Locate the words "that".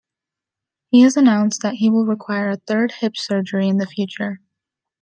1.61-1.75